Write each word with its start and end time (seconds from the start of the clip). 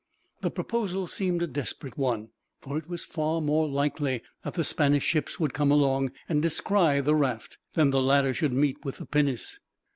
The 0.41 0.49
proposal 0.49 1.05
seemed 1.05 1.43
a 1.43 1.47
desperate 1.47 1.95
one, 1.95 2.29
for 2.59 2.75
it 2.79 2.89
was 2.89 3.05
far 3.05 3.39
more 3.39 3.69
likely 3.69 4.23
that 4.43 4.55
the 4.55 4.63
Spaniards' 4.63 5.03
ships 5.05 5.39
would 5.39 5.53
come 5.53 5.69
along, 5.69 6.11
and 6.27 6.41
descry 6.41 7.01
the 7.01 7.13
raft, 7.13 7.59
than 7.75 7.91
that 7.91 7.97
the 7.97 8.01
latter 8.01 8.33
should 8.33 8.53
meet 8.53 8.83
with 8.83 8.97
the 8.97 9.05
pinnace. 9.05 9.59